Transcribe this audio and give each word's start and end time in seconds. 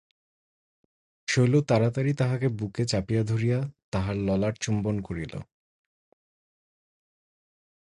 শৈল 1.27 1.53
তাড়াতাড়ি 1.61 2.11
তাহাকে 2.13 2.47
বুকে 2.49 2.83
চাপিয়া 2.85 3.23
ধরিয়া 3.23 3.59
তাহার 3.91 4.15
ললাট 4.17 4.55
চুম্বন 4.61 4.95
করিল। 5.01 5.33